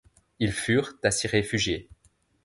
Ils 0.39 0.51
furent 0.51 0.95
à 1.03 1.11
s'y 1.11 1.27
réfugier. 1.27 1.87